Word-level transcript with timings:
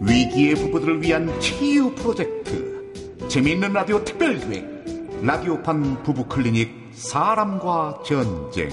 위기의 0.00 0.54
부부들을 0.54 1.02
위한 1.02 1.38
치유 1.38 1.94
프로젝트. 1.94 3.28
재미있는 3.28 3.74
라디오 3.74 4.02
특별기획. 4.02 5.20
라디오판 5.22 6.02
부부 6.02 6.24
클리닉 6.24 6.70
사람과 6.92 8.02
전쟁. 8.06 8.70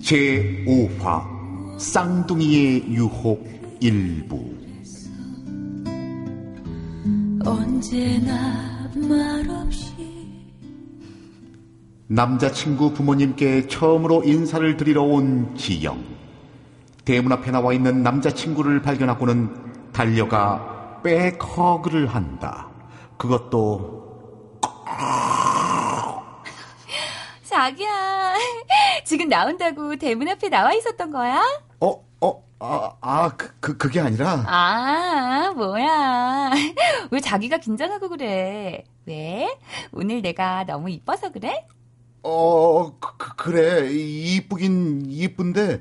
제5화 0.00 1.78
쌍둥이의 1.78 2.92
유혹 2.94 3.59
일부 3.80 4.54
언제나 7.44 8.90
말없이 8.94 9.94
남자친구 12.08 12.92
부모님께 12.92 13.68
처음으로 13.68 14.24
인사를 14.24 14.76
드리러 14.76 15.02
온 15.02 15.54
지영. 15.56 16.04
대문 17.04 17.32
앞에 17.32 17.50
나와 17.52 17.72
있는 17.72 18.02
남자친구를 18.02 18.82
발견하고는 18.82 19.92
달려가 19.92 21.00
백허그를 21.02 22.08
한다. 22.08 22.68
그것도 23.16 24.60
자기야, 27.44 28.34
지금 29.06 29.28
나온다고 29.28 29.96
대문 29.96 30.28
앞에 30.28 30.48
나와 30.48 30.72
있었던 30.74 31.10
거야? 31.10 31.42
어, 31.80 31.88
어, 31.88 32.09
아, 32.60 32.94
아 33.00 33.30
그, 33.36 33.54
그, 33.58 33.76
그게 33.78 34.00
아니라. 34.00 34.44
아, 34.46 35.50
뭐야. 35.56 36.50
왜 37.10 37.20
자기가 37.20 37.56
긴장하고 37.56 38.10
그래? 38.10 38.84
왜? 39.06 39.58
오늘 39.92 40.20
내가 40.20 40.64
너무 40.64 40.90
이뻐서 40.90 41.32
그래? 41.32 41.66
어, 42.22 42.98
그, 42.98 43.34
그래 43.36 43.90
이쁘긴 43.90 45.06
이쁜데, 45.08 45.80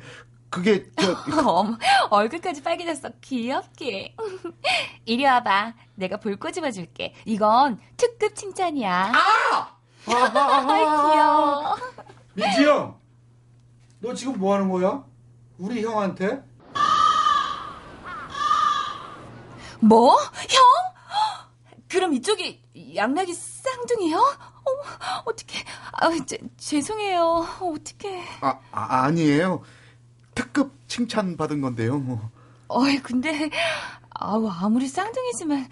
그게, 0.50 0.90
저. 0.98 1.18
어머, 1.46 1.78
얼굴까지 2.10 2.64
빨개졌어. 2.64 3.10
귀엽게. 3.20 4.16
이리 5.06 5.26
와봐. 5.26 5.74
내가 5.96 6.18
볼 6.18 6.38
꼬집어 6.38 6.72
줄게. 6.72 7.14
이건 7.26 7.78
특급 7.98 8.36
칭찬이야. 8.36 9.12
아! 9.14 9.76
아, 10.06 10.14
아, 10.14 11.12
귀여워. 11.12 11.76
민지 12.34 12.64
형! 12.64 12.98
너 14.00 14.14
지금 14.14 14.40
뭐 14.40 14.56
하는 14.56 14.70
거야? 14.70 15.04
우리 15.58 15.84
형한테? 15.84 16.42
뭐? 19.80 20.16
형? 20.16 20.64
그럼 21.88 22.14
이쪽이 22.14 22.62
양락이 22.96 23.34
쌍둥이요? 23.34 24.18
어, 24.18 25.22
어떻게? 25.26 25.64
아, 25.94 26.10
제, 26.26 26.38
죄송해요. 26.58 27.46
어떻게? 27.62 28.24
아, 28.42 28.60
아, 28.72 29.04
아니에요. 29.06 29.62
특급 30.36 30.74
칭찬 30.88 31.36
받은 31.36 31.62
건데요. 31.62 31.98
뭐. 31.98 32.30
어이, 32.68 33.00
근데 33.00 33.50
아우 34.12 34.48
아무리 34.48 34.88
쌍둥이지만 34.88 35.68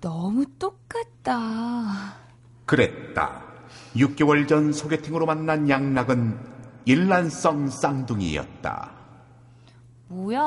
너무 0.00 0.46
똑같다. 0.58 2.14
그랬다. 2.64 3.42
6개월 3.96 4.46
전 4.46 4.72
소개팅으로 4.72 5.26
만난 5.26 5.68
양락은 5.68 6.38
일란성 6.84 7.68
쌍둥이였다. 7.68 8.92
뭐야? 10.08 10.40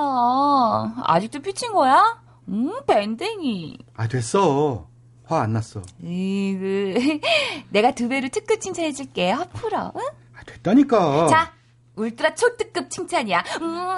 아직도 1.04 1.42
삐친 1.42 1.74
거야? 1.74 2.22
음, 2.50 2.80
밴댕이. 2.88 3.78
아, 3.96 4.08
됐어. 4.08 4.88
화 5.26 5.42
안 5.42 5.54
났어. 5.54 5.82
으그, 6.02 7.20
내가 7.70 7.94
두 7.94 8.10
배로 8.10 8.28
특급 8.30 8.60
칭찬해줄게. 8.62 9.32
허풀어, 9.32 9.92
응? 9.96 10.02
아, 10.36 10.44
됐다니까. 10.46 11.28
자, 11.28 11.54
울트라 11.96 12.34
초특급 12.34 12.90
칭찬이야. 12.90 13.44
음, 13.62 13.96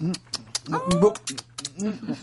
음, 0.00 0.12
음, 0.72 1.00
뭐, 1.00 1.12
음. 1.82 2.14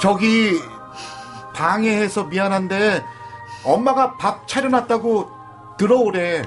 저기 0.00 0.60
방해해서 1.54 2.24
미안한데 2.24 3.02
엄마가 3.64 4.16
밥 4.16 4.46
차려놨다고 4.48 5.30
들어오래. 5.78 6.42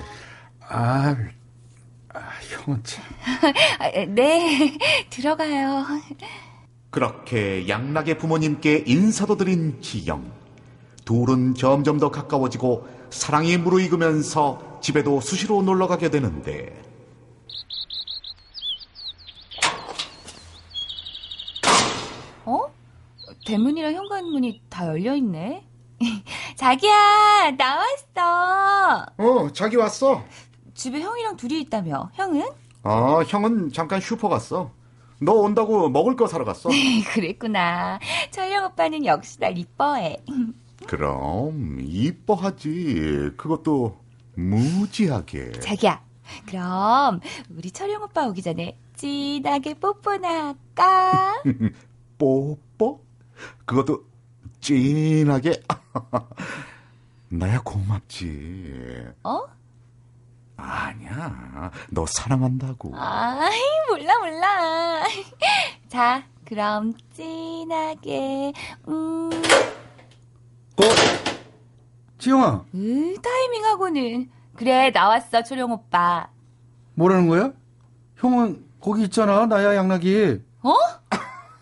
아, 0.70 1.16
아 3.80 3.92
참. 3.92 4.14
네, 4.16 4.78
들어가요. 5.10 5.86
그렇게 6.90 7.68
양락의 7.68 8.18
부모님께 8.18 8.84
인사도 8.86 9.38
드린 9.38 9.82
지영. 9.82 10.32
둘은 11.06 11.56
점점 11.56 12.00
더 12.00 12.12
가까워지고 12.12 12.88
사랑이 13.10 13.58
무르익으면서 13.58 14.80
집에도 14.82 15.22
수시로 15.22 15.62
놀러 15.62 15.88
가게 15.88 16.10
되는데 16.10 16.84
어? 22.44 22.60
대문이랑 23.46 23.94
현관문이 23.94 24.64
다 24.70 24.88
열려 24.88 25.16
있네. 25.16 25.66
자기야, 26.56 27.52
나왔어. 27.58 29.06
어, 29.18 29.52
자기 29.54 29.78
왔어. 29.78 30.24
집에 30.78 31.02
형이랑 31.02 31.36
둘이 31.38 31.60
있다며. 31.62 32.10
형은? 32.14 32.48
아, 32.84 33.24
형은 33.28 33.72
잠깐 33.74 34.00
슈퍼 34.00 34.30
갔어. 34.30 34.72
너 35.20 35.34
온다고 35.34 35.90
먹을 35.90 36.16
거 36.16 36.28
사러 36.28 36.46
갔어. 36.46 36.70
그랬구나. 37.14 38.00
철령 38.30 38.66
오빠는 38.66 39.04
역시 39.06 39.40
날 39.40 39.58
이뻐해. 39.58 40.24
그럼 40.86 41.80
이뻐하지. 41.82 43.32
그것도 43.36 44.00
무지하게. 44.36 45.54
자기야, 45.54 46.00
그럼 46.46 47.20
우리 47.50 47.72
철령 47.72 48.04
오빠 48.04 48.28
오기 48.28 48.44
전에 48.44 48.78
진하게 48.96 49.74
뽀뽀나 49.74 50.50
할까? 50.50 51.42
뽀뽀? 52.20 53.04
그것도 53.66 54.06
진하게. 54.62 55.60
나야 57.30 57.60
고맙지. 57.64 59.08
어? 59.24 59.42
아니야. 60.58 61.72
너 61.92 62.06
사랑한다고. 62.08 62.92
아이, 62.96 63.60
몰라, 63.90 64.20
몰라. 64.20 65.04
자, 65.88 66.24
그럼 66.46 66.94
진하게, 67.14 68.54
음. 68.88 69.30
어? 70.78 70.84
지영아. 72.18 72.66
으, 72.74 73.16
타이밍하고는. 73.22 74.30
그래, 74.56 74.90
나왔어, 74.92 75.44
초령 75.44 75.72
오빠. 75.72 76.30
뭐라는 76.96 77.28
거야? 77.28 77.52
형은 78.16 78.66
거기 78.82 79.04
있잖아, 79.04 79.46
나야 79.46 79.76
양락이. 79.76 80.42
어? 80.64 80.74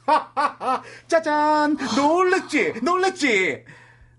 짜잔! 1.08 1.78
놀랬지? 1.98 2.82
놀랬지? 2.82 3.66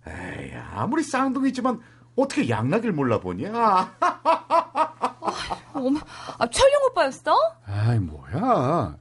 에이, 0.09 0.53
아무리 0.75 1.03
쌍둥이지만 1.03 1.81
어떻게 2.17 2.49
양락을 2.49 2.93
몰라보냐? 2.93 3.51
어머, 5.77 6.01
아, 6.39 6.47
철령 6.49 6.83
오빠였어? 6.91 7.37
아이, 7.67 7.99
뭐야. 7.99 8.97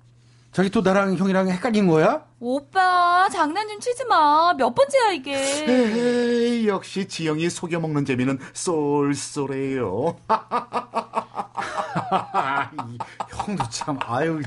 자기 0.52 0.70
또 0.70 0.82
나랑 0.82 1.16
형이랑 1.16 1.50
헷갈린 1.50 1.88
거야? 1.88 2.24
오빠, 2.40 3.28
장난 3.30 3.68
좀 3.68 3.80
치지 3.80 4.06
마. 4.06 4.54
몇 4.54 4.74
번째야, 4.74 5.12
이게. 5.12 5.36
에이, 5.68 6.68
역시 6.68 7.08
지영이 7.08 7.50
속여먹는 7.50 8.06
재미는 8.06 8.40
쏠쏠해요. 8.54 10.16
형도 13.30 13.64
참, 13.70 13.98
아유. 14.06 14.42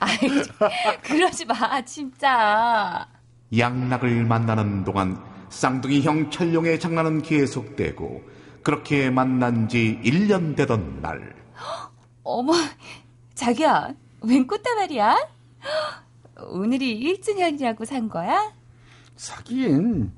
아이, 0.00 0.18
그러지 1.02 1.44
마, 1.46 1.82
진짜. 1.84 3.06
양락을 3.56 4.24
만나는 4.24 4.84
동안 4.84 5.20
쌍둥이 5.48 6.02
형 6.02 6.30
철룡의 6.30 6.78
장난은 6.78 7.22
계속되고 7.22 8.22
그렇게 8.72 9.08
만난 9.08 9.66
지 9.66 9.98
1년 10.04 10.54
되던 10.54 11.00
날 11.00 11.34
어머, 12.22 12.52
자기야, 13.32 13.94
웬 14.20 14.46
꽃다발이야? 14.46 15.16
오늘이 16.50 17.18
1주년이라고 17.18 17.86
산 17.86 18.10
거야? 18.10 18.52
사긴 19.16 20.12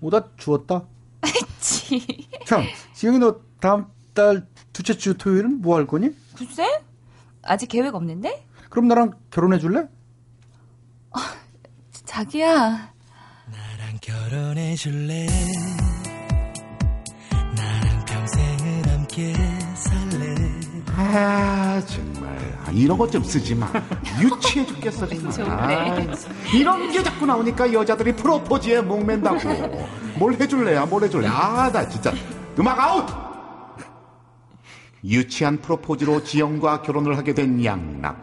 오다 0.00 0.28
주었다. 0.36 0.84
치. 1.58 2.28
참, 2.46 2.62
지영이 2.94 3.18
너 3.18 3.40
다음 3.58 3.86
달 4.14 4.46
둘째 4.72 4.96
주 4.96 5.18
토요일은 5.18 5.60
뭐 5.60 5.76
할 5.76 5.88
거니? 5.88 6.10
글쎄? 6.36 6.84
아직 7.42 7.66
계획 7.66 7.96
없는데? 7.96 8.46
그럼 8.70 8.86
나랑 8.86 9.10
결혼해 9.32 9.58
줄래? 9.58 9.80
어, 9.80 11.18
자기야. 12.04 12.92
나랑 13.50 13.98
결혼해 14.00 14.76
줄래? 14.76 15.26
아 21.16 21.80
정말. 21.86 22.36
아, 22.66 22.70
이런 22.72 22.98
것 22.98 23.10
좀 23.10 23.22
쓰지 23.24 23.54
마. 23.54 23.68
유치해 24.20 24.66
죽겠어 24.66 25.06
정말. 25.30 25.50
아, 25.50 25.96
이런 26.54 26.90
게 26.92 27.02
자꾸 27.02 27.24
나오니까 27.26 27.72
여자들이 27.72 28.14
프로포즈에 28.16 28.80
목맨다고. 28.82 29.38
뭘 30.18 30.34
해줄래야 30.34 30.86
뭘 30.86 31.04
해줄래. 31.04 31.28
아 31.28 31.70
나 31.72 31.88
진짜. 31.88 32.12
음악 32.58 32.78
아웃! 32.78 33.06
유치한 35.04 35.58
프로포즈로 35.60 36.24
지영과 36.24 36.82
결혼을 36.82 37.16
하게 37.16 37.32
된 37.34 37.64
양락. 37.64 38.20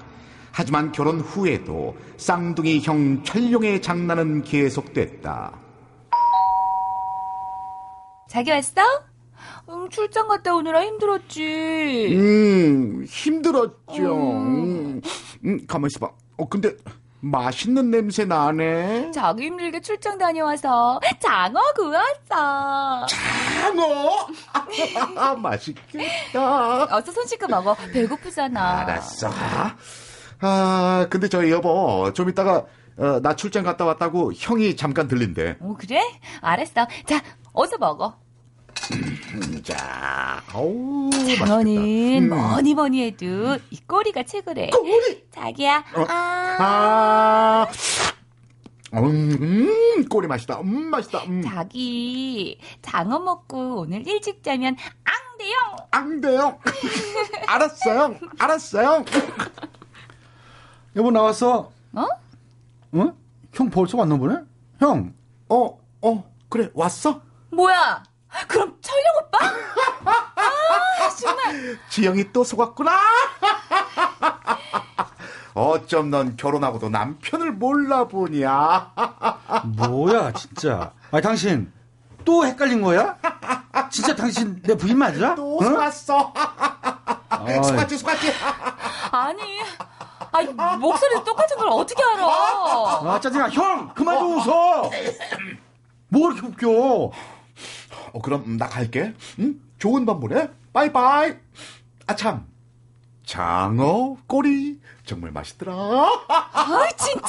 하지만 0.51 0.91
결혼 0.91 1.19
후에도 1.19 1.95
쌍둥이 2.17 2.81
형 2.81 3.23
철룡의 3.23 3.81
장난은 3.81 4.43
계속됐다. 4.43 5.53
자기 8.27 8.51
왔어? 8.51 8.81
응, 9.69 9.89
출장 9.89 10.27
갔다 10.27 10.53
오느라 10.55 10.83
힘들었지. 10.83 12.09
음, 12.15 13.05
힘들었죠. 13.07 14.15
음, 14.15 15.01
음, 15.45 15.65
가만 15.67 15.89
있어봐. 15.89 16.11
어, 16.37 16.49
근데 16.49 16.75
맛있는 17.21 17.89
냄새 17.89 18.25
나네. 18.25 19.11
자기 19.11 19.45
힘들게 19.45 19.79
출장 19.79 20.17
다녀와서 20.17 20.99
장어 21.21 21.59
구웠어. 21.75 23.05
장어? 23.07 24.27
아, 25.15 25.33
맛있겠다. 25.39 26.83
어서 26.97 27.11
손 27.13 27.25
씻고 27.25 27.47
먹어. 27.47 27.75
배고프잖아. 27.93 28.79
알았어. 28.79 29.29
아, 30.41 31.07
근데 31.09 31.29
저 31.29 31.49
여보, 31.49 32.11
좀 32.13 32.27
이따가 32.29 32.65
어, 32.97 33.19
나 33.21 33.35
출장 33.37 33.63
갔다 33.63 33.85
왔다고 33.85 34.33
형이 34.35 34.75
잠깐 34.75 35.07
들린대. 35.07 35.57
어, 35.61 35.75
그래? 35.79 36.01
알았어. 36.41 36.87
자, 37.05 37.21
어서 37.53 37.77
먹어. 37.77 38.17
음, 38.91 39.61
자, 39.63 40.41
어우, 40.53 41.09
맛있겠다. 41.09 41.45
장어는 41.45 42.23
음. 42.23 42.29
뭐니 42.29 42.73
뭐니 42.75 43.03
해도 43.05 43.57
이 43.71 43.79
꼬리가 43.87 44.23
최고래. 44.23 44.69
꼬리? 44.69 45.23
자기야, 45.31 45.83
어? 45.95 46.05
아. 46.09 47.67
아, 48.91 48.99
음, 48.99 49.37
음, 49.41 50.05
꼬리 50.09 50.27
맛있다. 50.27 50.59
음, 50.61 50.89
맛있다. 50.89 51.19
음. 51.23 51.41
자기 51.43 52.59
장어 52.81 53.19
먹고 53.19 53.81
오늘 53.81 54.05
일찍 54.07 54.43
자면 54.43 54.75
앙대영. 55.03 55.75
안 55.91 56.21
돼요. 56.21 56.59
알았어요. 57.47 58.15
알았어요. 58.37 59.05
여보 60.95 61.09
나왔어. 61.09 61.71
어? 61.93 62.07
응? 62.95 63.13
형 63.53 63.69
벌써 63.71 63.97
왔나 63.97 64.15
보네? 64.17 64.35
형. 64.79 65.13
어, 65.49 65.79
어, 66.01 66.31
그래, 66.49 66.69
왔어? 66.75 67.21
뭐야? 67.51 68.03
그럼 68.47 68.75
철령 68.81 69.05
오빠? 69.21 69.37
아 70.05 71.09
정말. 71.19 71.79
지영이 71.89 72.31
또 72.33 72.43
속았구나. 72.43 72.91
어쩜 75.53 76.09
넌 76.09 76.35
결혼하고도 76.35 76.89
남편을 76.89 77.51
몰라보냐. 77.53 78.91
뭐야 79.77 80.31
진짜. 80.33 80.91
아 81.11 81.21
당신 81.21 81.71
또 82.25 82.45
헷갈린 82.45 82.81
거야? 82.81 83.17
진짜 83.91 84.15
당신 84.15 84.61
내 84.63 84.75
부인 84.75 84.97
맞아? 84.97 85.35
또 85.35 85.59
응? 85.61 85.67
속았어. 85.67 86.33
속았지, 87.63 87.97
속았지. 87.97 88.33
아니. 89.11 89.59
아니 90.31 90.51
목소리 90.79 91.23
똑같은 91.23 91.55
걸 91.57 91.67
어떻게 91.69 92.01
알아? 92.03 92.25
아 92.25 93.19
짜증나. 93.21 93.49
형 93.49 93.93
그만 93.93 94.17
좀 94.17 94.37
웃어. 94.39 94.89
뭐 96.09 96.31
이렇게 96.31 96.47
웃겨? 96.47 97.11
어, 98.13 98.21
그럼 98.21 98.57
나 98.57 98.67
갈게. 98.67 99.13
응? 99.39 99.59
좋은 99.79 100.05
밤 100.05 100.19
보내. 100.19 100.49
바이바이. 100.71 101.33
아, 102.07 102.15
참. 102.15 102.47
장어 103.25 104.17
꼬리 104.27 104.79
정말 105.05 105.31
맛있더라. 105.31 105.73
아 106.27 106.87
진짜. 106.97 107.27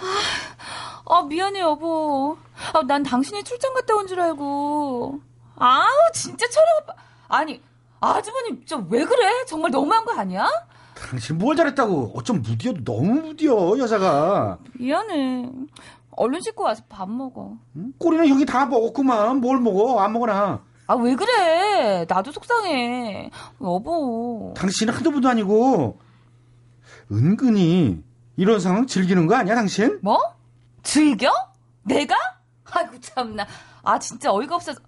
아, 0.00 1.02
아, 1.06 1.22
미안해 1.22 1.60
여보. 1.60 2.36
아, 2.74 2.82
난 2.86 3.02
당신이 3.02 3.44
출장 3.44 3.72
갔다 3.74 3.94
온 3.94 4.06
줄 4.06 4.20
알고. 4.20 5.20
아우 5.56 5.88
진짜 6.12 6.48
철영 6.48 6.68
오빠. 6.82 6.94
아니 7.28 7.60
아주버님 8.00 8.64
진짜 8.64 8.84
왜 8.90 9.04
그래? 9.04 9.44
정말 9.46 9.70
너무한 9.70 10.04
거 10.04 10.12
아니야? 10.18 10.48
당신 10.94 11.38
뭘 11.38 11.56
잘했다고? 11.56 12.12
어쩜 12.16 12.42
무디어도 12.42 12.84
너무 12.84 13.20
무디어 13.20 13.78
여자가. 13.78 14.58
미안해. 14.74 15.50
얼른 16.18 16.40
씻고 16.40 16.64
와서 16.64 16.82
밥 16.88 17.08
먹어. 17.10 17.56
응? 17.76 17.92
꼬리는 17.98 18.26
형이 18.26 18.44
다 18.46 18.66
먹었구만. 18.66 19.38
뭘 19.40 19.58
먹어? 19.60 20.00
안 20.00 20.12
먹어나. 20.12 20.62
아 20.86 20.94
왜 20.94 21.14
그래? 21.14 22.06
나도 22.08 22.32
속상해. 22.32 23.30
여보. 23.60 24.54
당신은 24.56 24.94
한두 24.94 25.10
번도 25.12 25.28
아니고 25.28 25.98
은근히 27.12 28.02
이런 28.36 28.60
상황 28.60 28.86
즐기는 28.86 29.26
거 29.26 29.34
아니야 29.34 29.54
당신? 29.54 29.98
뭐? 30.02 30.18
즐겨? 30.82 31.30
내가? 31.82 32.14
아이고 32.70 33.00
참나. 33.00 33.46
아 33.82 33.98
진짜 33.98 34.32
어이가 34.32 34.54
없어서. 34.56 34.80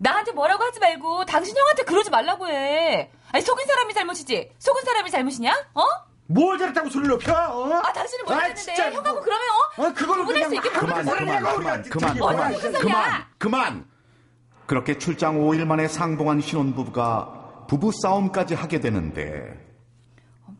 나한테 0.00 0.30
뭐라고 0.30 0.62
하지 0.62 0.78
말고 0.78 1.24
당신 1.24 1.56
형한테 1.56 1.82
그러지 1.82 2.10
말라고 2.10 2.46
해. 2.48 3.10
아니 3.32 3.42
속은 3.44 3.66
사람이 3.66 3.94
잘못이지. 3.94 4.52
속은 4.58 4.84
사람이 4.84 5.10
잘못이냐? 5.10 5.52
어? 5.74 5.82
뭘 6.30 6.58
잘했다고 6.58 6.90
소리를 6.90 7.10
높여? 7.10 7.32
어? 7.32 7.72
아 7.82 7.92
당신은 7.92 8.24
모르겠는데 8.26 8.60
진짜 8.60 8.90
형하고 8.92 9.12
뭐- 9.14 9.20
그러면 9.22 9.46
어? 9.48 9.82
어, 9.82 9.92
그걸 9.94 10.18
구분할 10.18 10.42
수 10.44 10.48
그냥 10.50 10.54
있게 10.66 10.70
그만, 10.78 11.04
그만. 11.04 11.16
그만, 11.42 11.82
그만, 11.82 11.82
그만, 11.88 12.72
그만? 12.80 13.24
그만. 13.38 13.84
그렇게 14.66 14.98
출장 14.98 15.38
5일 15.40 15.64
만에 15.64 15.88
상봉한 15.88 16.42
신혼부부가 16.42 17.64
부부 17.68 17.90
싸움까지 18.02 18.54
하게 18.54 18.80
되는데 18.80 19.66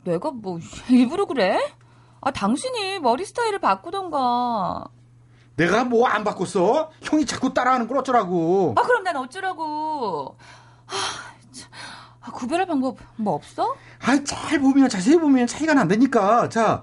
내가 0.05 0.31
뭐 0.31 0.59
일부러 0.89 1.27
그래? 1.27 1.59
아 2.23 2.31
당신이 2.31 3.01
머리 3.01 3.25
스타일을 3.27 3.59
바꾸던가. 3.59 4.87
내가 5.57 5.85
뭐 5.85 6.07
안 6.09 6.25
바꿨어? 6.25 6.91
형이 7.03 7.27
자꾸 7.27 7.53
따라하는 7.53 7.87
걸 7.89 7.99
어쩌라고? 7.99 8.75
아 8.79 8.83
그럼 8.83 9.03
난 9.03 9.17
어쩌라고? 9.17 10.39
아, 10.87 10.93
참. 10.93 11.28
아, 12.29 12.31
구별할 12.31 12.67
방법 12.67 12.99
뭐 13.17 13.35
없어? 13.35 13.75
아이 14.03 14.23
잘 14.25 14.59
보면 14.61 14.89
자세히 14.89 15.17
보면 15.19 15.47
차이가 15.47 15.75
난다니까. 15.75 16.49
자, 16.51 16.83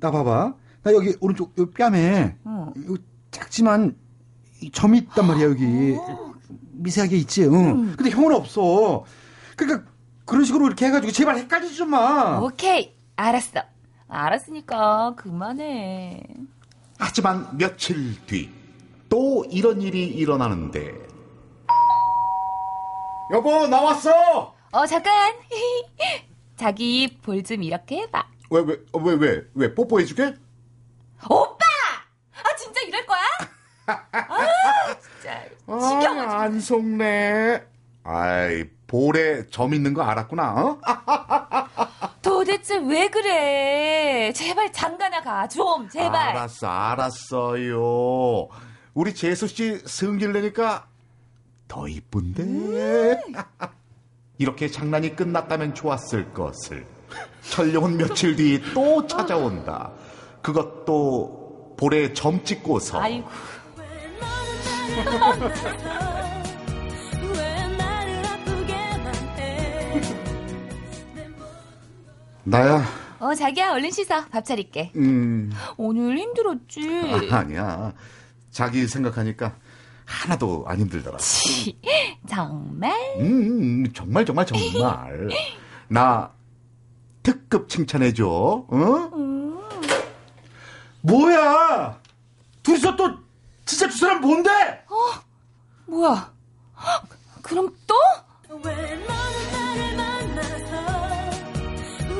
나 0.00 0.10
봐봐. 0.10 0.54
나 0.82 0.92
여기 0.92 1.16
오른쪽 1.20 1.56
요 1.58 1.70
뺨에 1.70 2.36
응. 2.46 2.72
요 2.90 2.96
작지만 3.30 3.96
이 4.60 4.70
점이 4.70 4.98
있단 4.98 5.26
말이야 5.26 5.46
여기 5.46 5.96
미세하게 6.72 7.16
있지. 7.18 7.44
응. 7.44 7.94
근데 7.96 8.10
형은 8.10 8.34
없어. 8.34 9.04
그러니까 9.56 9.90
그런 10.24 10.44
식으로 10.44 10.66
이렇게 10.66 10.86
해가지고 10.86 11.12
제발 11.12 11.36
헷갈리지 11.38 11.76
좀 11.76 11.90
마. 11.90 12.38
오케이 12.40 12.94
알았어. 13.16 13.60
알았으니까 14.08 15.14
그만해. 15.16 16.22
하지만 16.98 17.48
며칠 17.56 18.14
뒤 18.26 18.62
또 19.08 19.44
이런 19.50 19.82
일이 19.82 20.06
일어나는데 20.06 20.90
여보 23.30 23.66
나왔어 23.66 24.54
어 24.72 24.86
잠깐. 24.86 25.34
자기 26.56 27.18
볼 27.22 27.42
좀 27.42 27.62
이렇게 27.62 27.98
해봐. 28.02 28.24
왜 28.50 28.60
왜 28.62 28.76
왜 28.92 29.14
왜 29.16 29.44
왜 29.54 29.74
뽀뽀해주게 29.74 30.34
오빠! 31.28 31.64
아 32.34 32.56
진짜 32.56 32.80
이럴 32.82 33.04
거야? 33.06 33.20
아 33.86 34.94
진짜 35.00 35.44
신경을 35.88 36.22
좀- 36.24 36.30
안 36.30 36.60
속네 36.60 37.64
아이 38.04 38.64
볼에 38.86 39.46
점 39.50 39.72
있는 39.72 39.94
거 39.94 40.02
알았구나 40.02 40.52
어? 40.54 40.78
도대체 42.20 42.76
왜 42.78 43.08
그래? 43.08 44.32
제발 44.34 44.70
장가나 44.72 45.22
가 45.22 45.46
좀 45.48 45.88
제발. 45.88 46.14
알았어 46.36 46.66
알았어요 46.68 48.48
우리 48.94 49.14
재수 49.14 49.46
씨 49.48 49.78
승질 49.86 50.32
내니까 50.32 50.86
더 51.68 51.88
이쁜데 51.88 53.22
이렇게 54.42 54.68
장난이 54.68 55.14
끝났다면 55.16 55.74
좋았을 55.74 56.32
것을. 56.34 56.84
철룡은 57.50 57.96
며칠 57.96 58.34
뒤 58.36 58.60
또 58.74 59.06
찾아온다. 59.06 59.92
그것도 60.42 61.74
볼에 61.78 62.12
점 62.12 62.42
찍고서. 62.44 63.00
아이고. 63.00 63.28
나야. 72.44 72.84
어 73.20 73.34
자기야 73.34 73.72
얼른 73.72 73.90
씻어. 73.92 74.24
밥 74.26 74.44
차릴게. 74.44 74.90
음. 74.96 75.52
오늘 75.76 76.18
힘들었지. 76.18 77.28
아니야. 77.30 77.92
자기 78.50 78.86
생각하니까 78.86 79.54
하나도 80.22 80.64
안 80.68 80.78
힘들더라 80.78 81.16
치, 81.18 81.76
정말? 82.28 82.92
음, 83.18 83.90
정말 83.92 84.24
정말 84.26 84.44
정말. 84.46 85.28
나 85.88 86.30
특급 87.22 87.68
칭찬해줘. 87.68 88.26
어? 88.28 88.66
뭐야? 91.00 91.98
둘이서 92.62 92.94
또 92.96 93.10
진짜 93.64 93.88
두 93.88 93.96
사람 93.98 94.20
뭔데? 94.20 94.50
뭐야? 95.86 96.32
그럼 97.42 97.74
또? 97.86 97.94
왜 98.64 98.74
너는 98.74 99.06
나를 99.52 99.96
만나서 99.96 100.74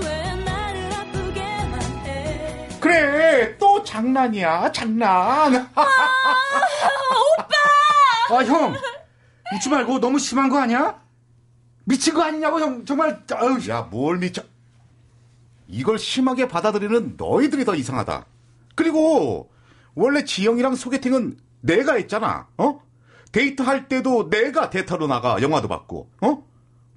왜 0.00 0.34
나를 0.44 0.92
아프게만 0.94 1.80
해 2.06 2.78
그래, 2.80 3.56
또 3.58 3.82
장난이야, 3.84 4.72
장난. 4.72 5.70
아, 5.74 5.86
형! 8.40 8.74
웃지 9.54 9.68
말고 9.68 10.00
너무 10.00 10.18
심한 10.18 10.48
거 10.48 10.58
아니야? 10.58 11.00
미친 11.84 12.14
거 12.14 12.22
아니냐고, 12.22 12.60
형. 12.60 12.84
정말, 12.84 13.24
아유, 13.32 13.58
야, 13.68 13.82
뭘 13.82 14.18
미쳐. 14.18 14.42
이걸 15.68 15.98
심하게 15.98 16.48
받아들이는 16.48 17.14
너희들이 17.16 17.64
더 17.64 17.74
이상하다. 17.74 18.26
그리고, 18.74 19.50
원래 19.94 20.24
지영이랑 20.24 20.74
소개팅은 20.74 21.38
내가 21.60 21.94
했잖아, 21.94 22.48
어? 22.56 22.80
데이트 23.32 23.62
할 23.62 23.88
때도 23.88 24.30
내가 24.30 24.70
대타로 24.70 25.06
나가 25.06 25.40
영화도 25.40 25.68
받고, 25.68 26.10
어? 26.20 26.44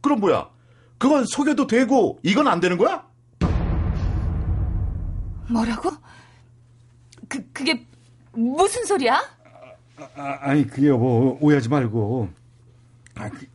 그럼 0.02 0.20
뭐야? 0.20 0.50
그건 0.98 1.26
소개도 1.26 1.68
되고, 1.68 2.20
이건 2.24 2.48
안 2.48 2.60
되는 2.60 2.78
거야? 2.78 3.06
뭐라고? 5.50 5.92
그, 7.28 7.44
그게 7.52 7.86
무슨 8.34 8.86
소리야? 8.86 9.35
아, 10.16 10.38
아니, 10.42 10.68
그게 10.68 10.90
여보, 10.90 11.38
오해하지 11.42 11.70
말고. 11.70 12.30
아, 13.16 13.30
그, 13.30 13.46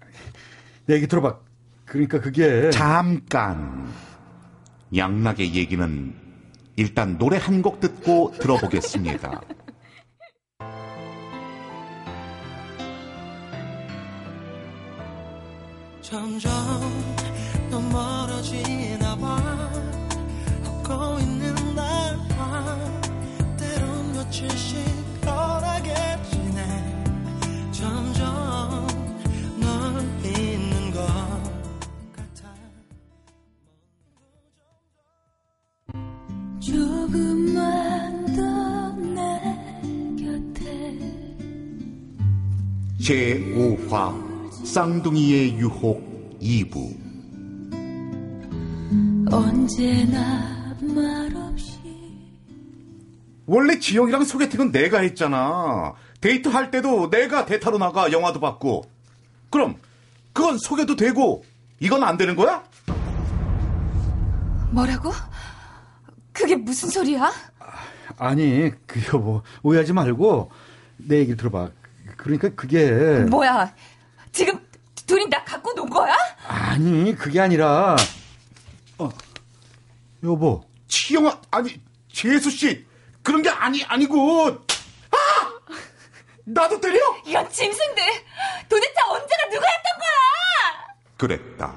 내 0.87 0.94
얘기 0.97 1.06
들어봐. 1.06 1.38
그러니까 1.85 2.20
그게. 2.20 2.70
잠깐. 2.70 3.88
양락의 4.97 5.54
얘기는 5.54 6.14
일단 6.76 7.18
노래 7.18 7.37
한 7.37 7.62
곡 7.62 7.80
듣고 7.80 8.32
들어보겠습니다. 8.40 9.40
점점 16.00 16.50
더 17.70 17.80
멀어지나 17.80 19.16
봐 19.16 19.70
웃고 20.64 21.18
있는 21.20 21.54
날과 21.75 22.76
때론 23.59 24.12
며칠씩 24.14 24.70
제5화 43.11 44.64
쌍둥이의 44.64 45.59
유혹 45.59 46.38
2부 46.40 46.97
언제나 49.33 50.76
말없이 50.81 51.81
원래 53.47 53.81
지영이랑 53.81 54.23
소개팅은 54.23 54.71
내가 54.71 55.00
했잖아. 55.00 55.95
데이트 56.21 56.50
할 56.50 56.71
때도 56.71 57.11
내가 57.11 57.47
대타로 57.47 57.79
나가 57.79 58.12
영화도 58.12 58.38
받고. 58.38 58.85
그럼 59.50 59.75
그건 60.33 60.57
소개도 60.59 60.95
되고 60.95 61.45
이건 61.81 62.05
안 62.05 62.17
되는 62.17 62.37
거야? 62.37 62.62
뭐라고? 64.71 65.11
그게 66.33 66.55
무슨 66.55 66.88
소리야? 66.88 67.33
아니, 68.19 68.71
그 68.87 69.00
여보, 69.12 69.43
오해하지 69.64 69.95
말고. 69.95 70.52
내 70.99 71.19
얘기 71.19 71.35
들어봐. 71.35 71.71
그러니까 72.17 72.49
그게. 72.55 72.90
뭐야? 73.29 73.75
지금 74.33 74.59
둘이 75.07 75.29
나 75.29 75.43
갖고 75.45 75.75
논 75.75 75.88
거야? 75.90 76.14
아니, 76.47 77.14
그게 77.17 77.40
아니라. 77.40 77.97
어, 78.99 79.09
여보. 80.25 80.62
지영아 80.88 81.40
아니 81.52 81.81
재수 82.12 82.50
씨 82.50 82.85
그런 83.23 83.43
게 83.43 83.49
아니 83.49 83.85
아니고 83.85 84.49
아 84.49 85.17
나도 86.45 86.81
때려? 86.81 86.99
이건 87.25 87.49
짐승들! 87.49 88.02
도대체 88.69 88.93
언제나 89.09 89.49
누가 89.50 89.67
했던 89.67 89.99
거야! 89.99 90.95
그랬다. 91.17 91.75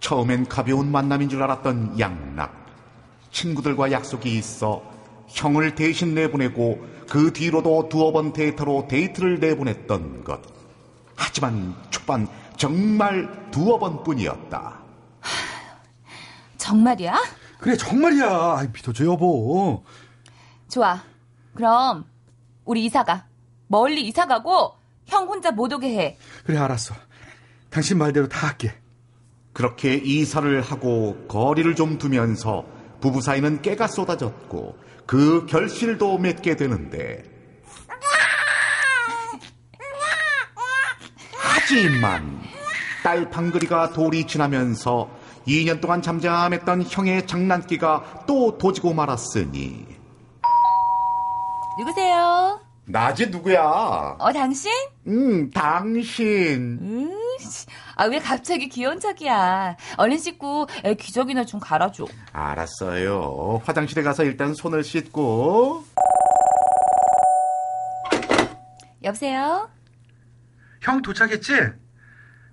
처음엔 0.00 0.48
가벼운 0.48 0.90
만남인 0.90 1.28
줄 1.28 1.42
알았던 1.42 1.98
양락. 2.00 2.54
친구들과 3.30 3.92
약속이 3.92 4.34
있어 4.38 4.82
형을 5.28 5.74
대신 5.74 6.14
내보내고 6.14 6.86
그 7.12 7.30
뒤로도 7.30 7.90
두어 7.90 8.10
번 8.10 8.32
데이터로 8.32 8.88
데이트를 8.88 9.38
내보냈던 9.38 10.24
것. 10.24 10.40
하지만 11.14 11.76
초반 11.90 12.26
정말 12.56 13.50
두어 13.50 13.78
번뿐이었다. 13.78 14.80
정말이야? 16.56 17.22
그래, 17.58 17.76
정말이야. 17.76 18.54
아이, 18.56 18.66
믿어줘, 18.68 19.04
여보. 19.04 19.84
좋아. 20.70 21.02
그럼 21.54 22.06
우리 22.64 22.86
이사가. 22.86 23.26
멀리 23.66 24.06
이사가고 24.06 24.72
형 25.04 25.26
혼자 25.26 25.50
못 25.50 25.70
오게 25.70 25.94
해. 25.94 26.18
그래, 26.46 26.56
알았어. 26.56 26.94
당신 27.68 27.98
말대로 27.98 28.26
다 28.26 28.46
할게. 28.46 28.72
그렇게 29.52 29.96
이사를 29.96 30.62
하고 30.62 31.26
거리를 31.28 31.74
좀 31.74 31.98
두면서 31.98 32.64
부부 33.02 33.20
사이는 33.20 33.60
깨가 33.60 33.86
쏟아졌고 33.86 34.91
그 35.06 35.46
결실도 35.46 36.18
맺게 36.18 36.56
되는데 36.56 37.24
하지만 41.34 42.40
딸 43.02 43.28
방글이가 43.30 43.92
돌이 43.92 44.26
지나면서 44.26 45.10
2년 45.46 45.80
동안 45.80 46.02
잠잠했던 46.02 46.84
형의 46.88 47.26
장난기가 47.26 48.24
또 48.26 48.58
도지고 48.58 48.94
말았으니 48.94 49.86
누구세요? 51.78 52.60
나지 52.84 53.26
누구야? 53.28 54.16
어, 54.18 54.32
당신? 54.32 54.70
음 55.06 55.50
당신 55.50 56.78
음, 56.80 57.10
씨. 57.38 57.66
아, 58.02 58.06
왜 58.06 58.18
갑자기 58.18 58.68
귀여운 58.68 58.98
척이야. 58.98 59.76
얼른 59.96 60.18
씻고 60.18 60.66
애 60.84 60.94
기저귀나 60.94 61.44
좀 61.44 61.60
갈아줘. 61.60 62.04
알았어요 62.32 63.62
화장실에 63.64 64.02
가서 64.02 64.24
일단 64.24 64.54
손을 64.54 64.82
씻고 64.82 65.84
여보세요? 69.04 69.70
형 70.80 71.00
도착했지? 71.00 71.52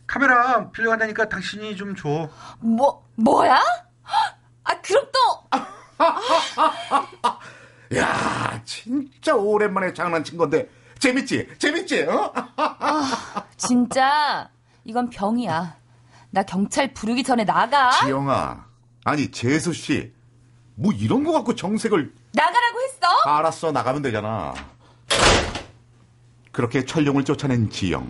카메라 0.05 0.69
빌려간다니까 0.69 1.27
당신이 1.29 1.75
좀 1.75 1.95
줘. 1.95 2.29
뭐, 2.59 3.03
뭐야? 3.15 3.59
아, 4.65 4.81
그럼 4.81 5.05
또, 5.11 5.49
야, 7.97 8.61
진짜 8.65 9.33
오랜만에 9.33 9.93
장난친 9.93 10.37
건데 10.37 10.69
재밌지? 10.99 11.47
재밌지? 11.57 12.03
어? 12.03 12.31
진짜, 13.57 14.47
이건 14.89 15.11
병이야. 15.11 15.77
나 16.31 16.43
경찰 16.43 16.93
부르기 16.95 17.23
전에 17.23 17.45
나가. 17.45 17.91
지영아, 17.91 18.65
아니 19.05 19.29
재수 19.29 19.71
씨, 19.71 20.11
뭐 20.73 20.91
이런 20.91 21.23
거 21.23 21.31
갖고 21.31 21.53
정색을 21.53 22.11
나가라고 22.33 22.79
했어? 22.81 23.07
알았어 23.25 23.71
나가면 23.71 24.01
되잖아. 24.01 24.53
그렇게 26.51 26.83
철룡을 26.85 27.23
쫓아낸 27.23 27.69
지영. 27.69 28.07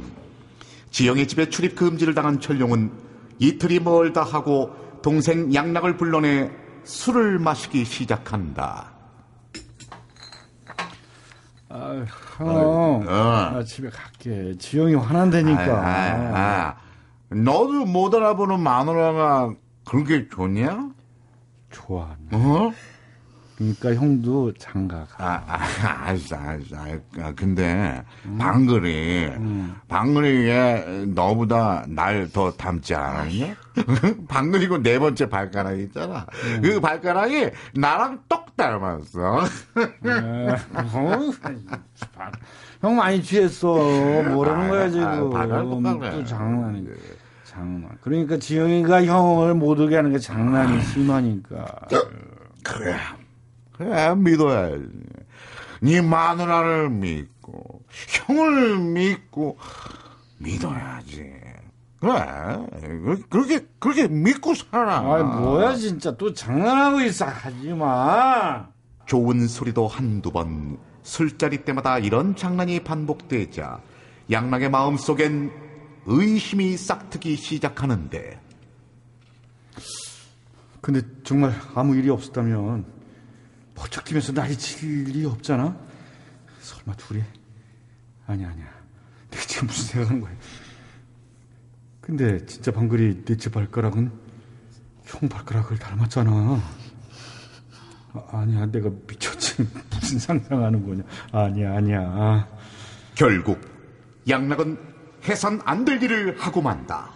지영의 0.92 1.28
집에 1.28 1.50
출입 1.50 1.76
금지를 1.76 2.14
당한 2.16 2.40
철룡은 2.40 2.92
이틀이 3.40 3.80
멀다 3.82 4.24
하고 4.24 4.74
동생 5.02 5.54
양락을 5.54 5.98
불러내 5.98 6.50
술을 6.86 7.40
마시기 7.40 7.84
시작한다. 7.84 8.94
아, 11.68 12.06
형. 12.46 13.06
어. 13.08 13.52
나 13.54 13.64
집에 13.64 13.90
갈게. 13.90 14.58
지영이 14.58 14.96
화난다니까. 14.96 15.62
아, 15.62 15.86
아, 15.86 16.38
아. 16.40 17.36
너도 17.36 17.86
못 17.86 18.14
알아보는 18.16 18.60
마누라가 18.60 19.54
그렇게 19.86 20.28
좋냐? 20.30 20.90
좋아. 21.70 22.16
어? 22.32 22.72
그러니까 23.60 23.94
형도 23.94 24.54
장가 24.54 25.06
가. 25.12 25.16
아, 25.18 25.44
아, 25.48 26.08
알았어, 26.08 26.36
알았어. 26.38 26.76
아, 27.20 27.34
근데, 27.36 28.02
방글이, 28.38 29.32
방글이 29.90 30.48
얘 30.48 31.06
너보다 31.14 31.84
날 31.90 32.30
더 32.32 32.52
닮지 32.52 32.96
않았냐? 32.96 33.56
방글이고 34.30 34.82
네 34.82 34.98
번째 34.98 35.28
발가락 35.28 35.78
있잖아. 35.80 36.26
그 36.64 36.80
발가락이 36.80 37.50
나랑 37.76 38.22
똑 38.30 38.56
닮았어. 38.56 39.20
어? 39.40 39.44
형 42.82 42.96
많이 42.96 43.22
취했어. 43.22 43.68
뭐라는 43.76 44.70
거야 44.70 44.86
아, 44.86 44.90
지금. 44.90 45.06
아, 45.06 45.18
똑바로 45.20 45.82
또 45.82 46.06
해. 46.06 46.24
장난이. 46.24 46.88
장난. 47.44 47.90
그러니까 48.02 48.38
지영이가 48.38 49.04
형을 49.06 49.54
못 49.56 49.78
오게 49.80 49.96
하는 49.98 50.12
게 50.14 50.20
장난이 50.20 50.82
심하니까. 50.84 51.66
그래. 52.64 52.96
그래, 53.80 54.14
믿어야지. 54.14 54.90
네 55.82 56.02
마누라를 56.02 56.90
믿고, 56.90 57.82
형을 58.28 58.78
믿고, 58.78 59.58
믿어야지. 60.38 61.24
그래. 62.02 62.12
그- 62.82 63.22
그렇게, 63.30 63.66
그렇게 63.80 64.08
믿고 64.10 64.54
살아. 64.54 64.98
아 65.00 65.24
뭐야 65.24 65.76
진짜 65.76 66.16
또 66.18 66.34
장난하고 66.34 67.02
있어 67.02 67.26
하지 67.26 67.70
마. 67.74 68.68
좋은 69.06 69.48
소리도 69.48 69.88
한두 69.88 70.32
번, 70.32 70.78
술자리 71.02 71.64
때마다 71.64 71.98
이런 72.00 72.36
장난이 72.36 72.84
반복되자 72.84 73.82
양락의 74.30 74.70
마음속엔 74.70 75.52
의심이 76.06 76.76
싹트기 76.78 77.36
시작하는데 77.38 78.40
근데 80.82 81.02
정말 81.24 81.54
아무 81.76 81.96
일이 81.96 82.10
없었다면 82.10 82.86
버쩍 83.80 84.04
뛰면서 84.04 84.34
난리 84.34 84.58
칠 84.58 85.08
일이 85.08 85.26
없잖아. 85.26 85.76
설마 86.60 86.96
둘이? 86.98 87.24
아니야 88.28 88.50
아니야. 88.50 88.68
내가 89.32 89.44
지금 89.46 89.68
무슨 89.68 89.86
생각하는 89.86 90.22
거야? 90.22 90.34
근데 92.02 92.46
진짜 92.46 92.72
방글이 92.72 93.24
내집 93.26 93.54
발가락은 93.54 94.12
형 95.06 95.30
발가락을 95.30 95.80
닮았잖아. 95.80 96.30
아, 98.14 98.24
아 98.32 98.46
니야 98.46 98.66
내가 98.66 98.90
미쳤지 99.08 99.66
무슨 99.92 100.20
상상하는 100.20 100.86
거냐? 100.86 101.04
아니야 101.32 101.76
아니야. 101.76 102.48
결국 103.16 103.62
양락은 104.28 104.78
해선 105.24 105.62
안 105.64 105.86
될 105.86 106.04
일을 106.04 106.38
하고 106.40 106.62
만다. 106.62 107.12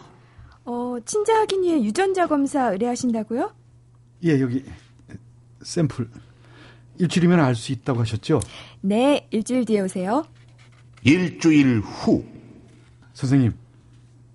어, 0.65 0.95
친자 1.05 1.35
확인 1.39 1.63
위해 1.63 1.83
유전자 1.83 2.25
검사 2.27 2.71
의뢰하신다고요? 2.71 3.53
예 4.23 4.39
여기 4.39 4.63
샘플 5.61 6.09
일주일이면 6.97 7.39
알 7.39 7.55
수 7.55 7.71
있다고 7.71 8.01
하셨죠? 8.01 8.39
네, 8.81 9.27
일주일 9.31 9.65
뒤에 9.65 9.81
오세요. 9.81 10.25
일주일 11.03 11.79
후 11.79 12.23
선생님 13.13 13.53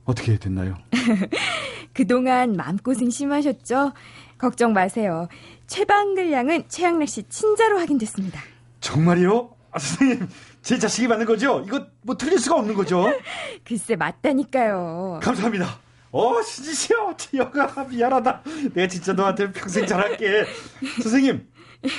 어떻게 0.05 0.39
됐나요? 0.39 0.77
그동안 1.93 2.53
마음고생 2.55 3.11
심하셨죠? 3.11 3.93
걱정 4.37 4.73
마세요. 4.73 5.29
최방글 5.67 6.31
양은 6.33 6.65
최양락 6.69 7.09
씨 7.09 7.25
친자로 7.29 7.79
확인됐습니다. 7.79 8.41
정말이요? 8.81 9.51
아, 9.73 9.79
선생님, 9.79 10.29
제 10.63 10.79
자식이 10.79 11.09
맞는 11.09 11.27
거죠? 11.27 11.63
이거 11.67 11.87
뭐 12.03 12.17
틀릴 12.17 12.39
수가 12.39 12.57
없는 12.57 12.75
거죠? 12.75 13.13
글쎄 13.65 13.97
맞다니까요. 13.97 15.21
감사합니다. 15.23 15.79
어, 16.11 16.41
신지시여, 16.41 17.15
지여가 17.19 17.85
미안하다. 17.85 18.43
내가 18.75 18.89
진짜 18.89 19.13
너한테 19.13 19.53
평생 19.53 19.85
잘할게. 19.87 20.45
선생님, 21.03 21.47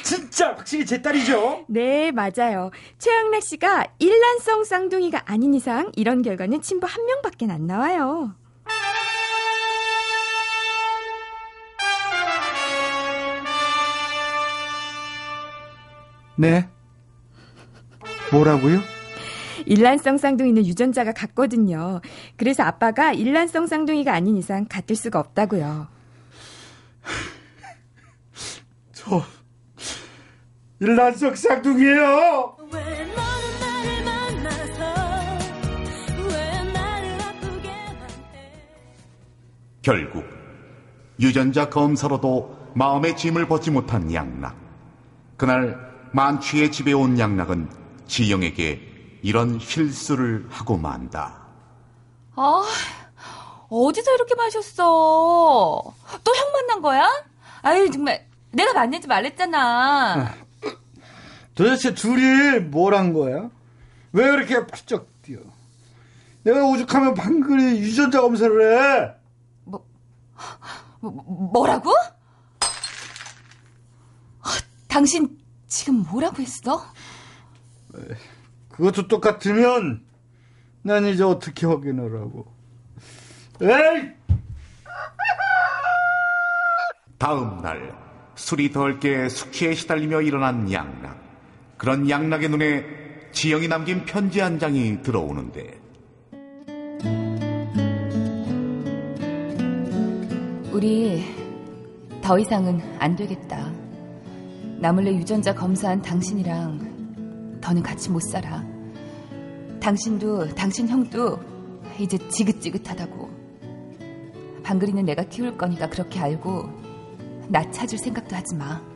진짜 0.04 0.50
확실히 0.50 0.86
제 0.86 1.02
딸이죠? 1.02 1.66
네, 1.68 2.12
맞아요. 2.12 2.72
최양락 2.98 3.42
씨가 3.42 3.86
일란성 4.00 4.64
쌍둥이가 4.64 5.24
아닌 5.26 5.54
이상 5.54 5.92
이런 5.96 6.22
결과는 6.22 6.62
친부 6.62 6.86
한 6.86 7.06
명밖에 7.06 7.48
안 7.50 7.66
나와요. 7.66 8.36
네. 16.36 16.70
뭐라고요? 18.32 18.80
일란성 19.66 20.18
쌍둥이는 20.18 20.66
유전자가 20.66 21.12
같거든요. 21.14 22.02
그래서 22.38 22.64
아빠가 22.64 23.12
일란성 23.12 23.68
쌍둥이가 23.68 24.14
아닌 24.14 24.38
이상 24.38 24.66
같을 24.68 24.96
수가 24.96 25.20
없다고요. 25.20 25.88
저, 28.94 29.24
일란석 30.82 31.36
쌍둥이에요! 31.36 32.56
왜 32.72 33.06
너는 33.06 33.60
나를 33.60 34.06
만나서 34.06 34.84
왜 36.30 36.64
나를 36.72 37.22
아프게만 37.22 38.10
해 38.34 38.54
결국 39.82 40.24
유전자 41.20 41.70
검사로도 41.70 42.58
마음의 42.76 43.18
짐을 43.18 43.48
벗지 43.50 43.72
못한 43.72 44.14
양락. 44.14 44.56
그날 45.36 45.78
만취의 46.14 46.72
집에 46.72 46.94
온 46.94 47.20
양락은 47.20 47.70
지영에게 48.08 49.20
이런 49.22 49.60
실수를 49.60 50.46
하고 50.50 50.78
만다. 50.78 51.42
아, 52.36 52.64
어디서 53.70 54.14
이렇게 54.16 54.34
마셨어? 54.36 55.84
또형 56.24 56.52
만난 56.54 56.82
거야? 56.82 57.10
아유, 57.64 57.92
정말. 57.92 58.26
내가 58.52 58.74
만나지 58.74 59.08
말랬잖아. 59.08 60.34
도대체 61.60 61.94
둘이 61.94 62.60
뭘 62.62 62.94
한 62.94 63.12
거야? 63.12 63.50
왜 64.14 64.24
이렇게 64.24 64.66
바짝 64.66 65.06
뛰어? 65.22 65.40
내가 66.44 66.64
오죽하면 66.64 67.14
방글이 67.14 67.82
유전자 67.82 68.22
검사를 68.22 68.62
해! 68.62 69.14
뭐, 69.66 69.86
뭐라고? 71.02 71.92
아, 74.42 74.50
당신 74.88 75.38
지금 75.68 76.06
뭐라고 76.10 76.42
했어? 76.42 76.82
그것도 78.70 79.10
똑같으면 79.10 80.06
난 80.82 81.06
이제 81.08 81.26
어떻게 81.26 81.68
확인을 81.68 82.22
하고? 82.22 82.48
에이! 83.62 84.14
다음 87.18 87.62
날 87.62 87.94
술이 88.36 88.72
덜 88.72 88.98
깨 89.02 89.28
숙취에 89.28 89.74
시달리며 89.74 90.22
일어난 90.22 90.72
양락. 90.72 91.29
그런 91.80 92.10
양락의 92.10 92.50
눈에 92.50 92.84
지영이 93.32 93.70
남긴 93.70 94.04
편지 94.04 94.42
한 94.42 94.60
장이 94.60 95.02
들어오는데 95.02 95.80
우리 100.74 101.24
더 102.22 102.38
이상은 102.38 102.82
안 103.00 103.16
되겠다. 103.16 103.72
나 104.80 104.92
몰래 104.92 105.14
유전자 105.14 105.56
검사한 105.56 106.02
당신이랑 106.02 107.60
더는 107.62 107.82
같이 107.82 108.12
못 108.12 108.20
살아. 108.24 108.62
당신도 109.80 110.50
당신 110.56 110.90
형도 110.90 111.40
이제 111.98 112.18
지긋지긋하다고. 112.28 113.30
방글이는 114.64 115.06
내가 115.06 115.24
키울 115.24 115.58
거니까 115.58 115.88
그렇게 115.90 116.20
알고 116.20 116.70
나 117.48 117.72
찾을 117.72 117.98
생각도 117.98 118.36
하지 118.36 118.56
마. 118.58 118.89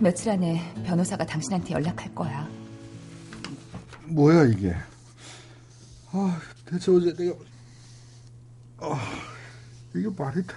며칠 0.00 0.30
안에 0.30 0.60
변호사가 0.84 1.24
당신한테 1.24 1.74
연락할 1.74 2.14
거야. 2.14 2.48
뭐야 4.06 4.44
이게? 4.44 4.74
아, 6.12 6.40
대체 6.66 6.90
어제 6.92 7.14
내가 7.14 7.34
아, 8.80 9.00
이게 9.94 10.08
말이 10.16 10.42
돼? 10.46 10.54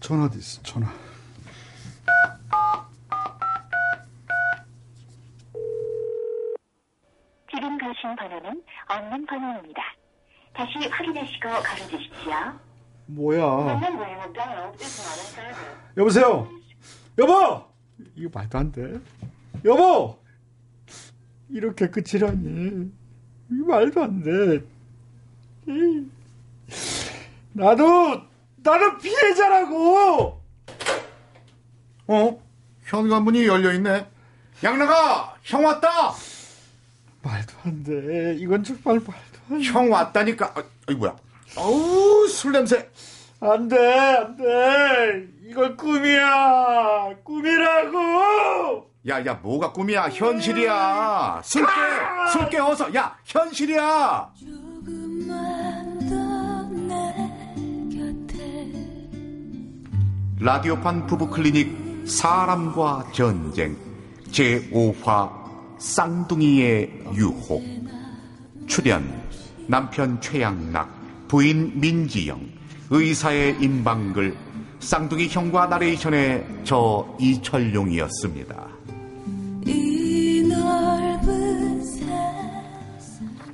전화 0.00 0.24
어디 0.24 0.38
있어? 0.38 0.62
전화. 0.62 0.92
지금 7.50 7.78
가신 7.78 8.14
번호는 8.16 8.62
없는 8.88 9.26
번호입니다. 9.26 9.82
다시 10.54 10.72
확인하시고 10.90 11.48
걸어주십시오. 11.48 12.32
뭐야? 13.06 13.80
여보세요. 15.96 16.48
여보. 17.18 17.69
이거 18.16 18.30
말도 18.32 18.58
안 18.58 18.72
돼. 18.72 19.00
여보. 19.64 20.18
이렇게 21.48 21.88
끝이라니. 21.88 22.90
이거 23.50 23.64
말도 23.66 24.02
안 24.02 24.22
돼. 24.22 24.64
나도 27.52 28.22
나도 28.56 28.98
피해자라고. 28.98 30.40
어? 32.06 32.42
현관문이 32.84 33.46
열려있네. 33.46 34.08
양락아! 34.62 35.36
형 35.42 35.64
왔다! 35.64 36.12
말도 37.22 37.52
안 37.64 37.82
돼. 37.82 38.36
이건 38.38 38.62
정말 38.64 38.96
말도 38.96 39.12
안 39.50 39.58
돼. 39.58 39.64
형 39.64 39.90
왔다니까. 39.90 40.54
아, 40.56 40.62
이 40.90 40.94
뭐야. 40.94 41.16
어우, 41.56 42.28
술 42.28 42.52
냄새. 42.52 42.90
안 43.40 43.68
돼, 43.68 43.76
안 43.98 44.36
돼. 44.36 45.28
이건 45.48 45.76
꿈이야. 45.76 47.14
꿈이라고. 47.24 48.90
야, 49.08 49.24
야, 49.24 49.34
뭐가 49.42 49.72
꿈이야. 49.72 50.10
현실이야. 50.10 51.40
술 51.42 51.64
깨! 51.64 51.72
술 52.32 52.48
깨, 52.50 52.58
어서. 52.58 52.94
야, 52.94 53.16
현실이야! 53.24 54.30
라디오판 60.38 61.06
부부 61.06 61.28
클리닉 61.28 62.06
사람과 62.06 63.06
전쟁 63.12 63.76
제5화 64.30 65.30
쌍둥이의 65.78 67.04
유혹 67.14 67.62
출연 68.66 69.22
남편 69.66 70.18
최양락 70.20 71.28
부인 71.28 71.78
민지영 71.78 72.59
의사의 72.90 73.56
임방글 73.60 74.36
쌍둥이 74.80 75.28
형과 75.28 75.66
나레이션의 75.66 76.44
저 76.64 77.06
이철용이었습니다. 77.20 78.68
이 79.66 80.09